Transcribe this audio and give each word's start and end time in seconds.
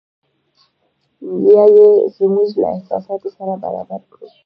یا 1.51 1.63
یې 1.75 1.89
زموږ 2.17 2.49
له 2.61 2.67
احساساتو 2.75 3.29
سره 3.37 3.53
برابر 3.63 4.01
کړو. 4.11 4.27